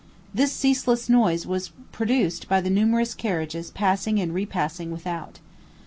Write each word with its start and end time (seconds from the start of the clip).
This 0.33 0.51
ceaseless 0.51 1.09
noise 1.09 1.45
was 1.45 1.69
produced 1.91 2.49
by 2.49 2.59
the 2.59 2.71
numerous 2.71 3.13
carriages 3.13 3.69
passing 3.69 4.19
and 4.19 4.33
repassing 4.33 4.89
without. 4.89 5.37